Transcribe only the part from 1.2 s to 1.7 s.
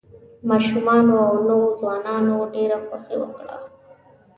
او نوو